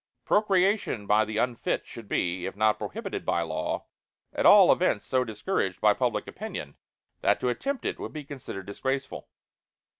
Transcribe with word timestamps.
Procreation 0.25 1.05
by 1.05 1.25
the 1.25 1.37
unfit 1.37 1.85
should 1.85 2.09
be, 2.09 2.47
if 2.47 2.55
not 2.55 2.79
prohibited 2.79 3.23
by 3.23 3.43
law, 3.43 3.85
at 4.33 4.47
all 4.47 4.71
events 4.71 5.05
so 5.05 5.23
discouraged 5.23 5.79
by 5.79 5.93
public 5.93 6.25
opinion 6.25 6.75
that 7.21 7.39
to 7.39 7.49
attempt 7.49 7.85
it 7.85 7.99
would 7.99 8.11
be 8.11 8.23
considered 8.23 8.65
disgraceful. 8.65 9.29